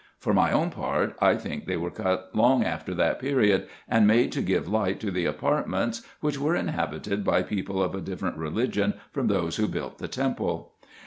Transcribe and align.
For 0.17 0.33
my 0.33 0.51
own 0.51 0.71
part, 0.71 1.15
I 1.21 1.35
think 1.35 1.67
they 1.67 1.77
were 1.77 1.91
cut 1.91 2.31
long 2.33 2.63
after 2.63 2.95
that 2.95 3.19
period, 3.19 3.67
and 3.87 4.07
made 4.07 4.31
to 4.31 4.41
give 4.41 4.67
light 4.67 4.99
to 5.01 5.11
the 5.11 5.25
apartments, 5.25 6.01
which 6.21 6.39
were 6.39 6.55
inhabited 6.55 7.23
by 7.23 7.43
people 7.43 7.83
of 7.83 7.93
IX 7.93 8.01
EGYPT, 8.01 8.01
NUBIA, 8.01 8.01
&c. 8.01 8.01
57 8.01 8.01
a 8.01 8.05
different 8.05 8.37
religion 8.41 8.93
from 9.11 9.27
those 9.27 9.57
who 9.57 9.67
built 9.67 9.99
the 9.99 10.07
temple. 10.07 10.71